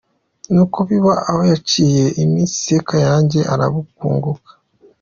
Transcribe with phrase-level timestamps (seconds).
[0.51, 4.51] Nuko biba aho; haciyeho iminsi Sekayange arabunguka.